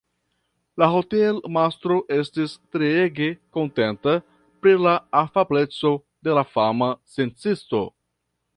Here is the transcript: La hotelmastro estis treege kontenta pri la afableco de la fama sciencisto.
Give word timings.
La 0.83 0.85
hotelmastro 0.93 1.97
estis 2.15 2.55
treege 2.77 3.29
kontenta 3.59 4.15
pri 4.65 4.75
la 4.87 4.97
afableco 5.23 5.95
de 6.29 6.39
la 6.41 6.45
fama 6.57 6.91
sciencisto. 7.13 7.87